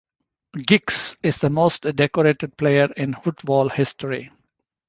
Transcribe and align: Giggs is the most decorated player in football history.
Giggs 0.65 1.15
is 1.21 1.37
the 1.37 1.51
most 1.51 1.83
decorated 1.95 2.57
player 2.57 2.91
in 2.97 3.13
football 3.13 3.69
history. 3.69 4.31